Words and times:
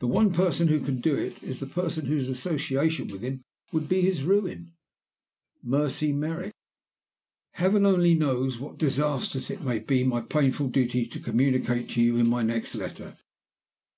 The 0.00 0.06
one 0.06 0.30
person 0.34 0.68
who 0.68 0.78
can 0.78 1.00
do 1.00 1.14
it 1.16 1.42
is 1.42 1.58
the 1.58 1.66
person 1.66 2.04
whose 2.04 2.28
association 2.28 3.08
with 3.08 3.22
him 3.22 3.40
would 3.72 3.88
be 3.88 4.02
his 4.02 4.22
ruin 4.22 4.74
Mercy 5.62 6.12
Merrick. 6.12 6.52
Heaven 7.52 7.86
only 7.86 8.14
knows 8.14 8.60
what 8.60 8.76
disasters 8.76 9.48
it 9.50 9.62
may 9.62 9.78
be 9.78 10.04
my 10.04 10.20
painful 10.20 10.68
duty 10.68 11.06
to 11.06 11.18
communicate 11.18 11.88
to 11.92 12.02
you 12.02 12.18
in 12.18 12.28
my 12.28 12.42
next 12.42 12.74
letter! 12.74 13.16